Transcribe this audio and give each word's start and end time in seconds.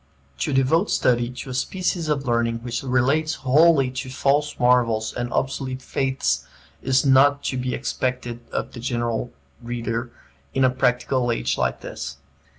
To 0.39 0.51
devote 0.51 0.89
study 0.89 1.29
to 1.29 1.51
a 1.51 1.53
species 1.53 2.09
of 2.09 2.25
learning 2.27 2.63
which 2.63 2.81
relates 2.81 3.35
wholly 3.45 3.91
to 3.91 4.09
false 4.09 4.59
marvels 4.59 5.13
and 5.13 5.31
obsolete 5.31 5.83
faiths 5.83 6.43
is 6.81 7.05
not 7.05 7.43
to 7.43 7.57
be 7.57 7.75
expected 7.75 8.39
of 8.51 8.71
the 8.71 8.79
general 8.79 9.31
reader 9.61 10.11
in 10.55 10.63
a 10.65 10.71
practical 10.71 11.31
age 11.31 11.55
like 11.55 11.81
this. 11.81 12.17